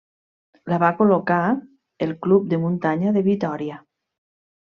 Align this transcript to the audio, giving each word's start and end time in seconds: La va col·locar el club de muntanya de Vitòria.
La 0.71 0.77
va 0.83 0.87
col·locar 1.01 1.41
el 2.07 2.15
club 2.27 2.49
de 2.53 2.59
muntanya 2.65 3.13
de 3.19 3.25
Vitòria. 3.29 3.77